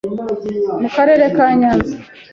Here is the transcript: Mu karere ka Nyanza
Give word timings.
Mu 0.81 0.87
karere 0.95 1.25
ka 1.35 1.47
Nyanza 1.59 1.93